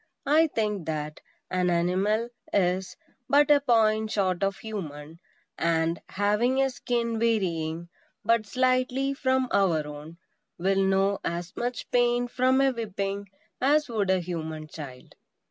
I 0.25 0.47
think 0.47 0.87
that 0.87 1.21
an 1.51 1.69
animal 1.69 2.29
is 2.51 2.97
but 3.29 3.51
a 3.51 3.59
point 3.59 4.09
short 4.09 4.41
of 4.41 4.57
human; 4.57 5.19
and, 5.59 6.01
having 6.09 6.59
a 6.59 6.71
skin 6.71 7.19
varying 7.19 7.87
but 8.25 8.47
slightly 8.47 9.13
from 9.13 9.47
our 9.51 9.85
own, 9.85 10.17
will 10.57 10.83
know 10.83 11.19
as 11.23 11.55
much 11.55 11.91
pain 11.91 12.27
from 12.27 12.61
a 12.61 12.71
whipping 12.71 13.29
as 13.61 13.89
would 13.89 14.09
a 14.09 14.19
human 14.19 14.65
child. 14.67 15.13